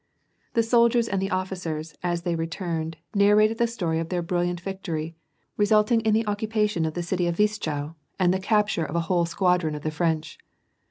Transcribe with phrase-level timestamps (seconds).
[0.55, 5.15] The soldiers and the officers, as they returned, narrated the story of their brilliant victory,
[5.57, 9.27] resulting in the occupation of the city of Wischau, and the capture of a whole
[9.27, 10.39] squadron of the French.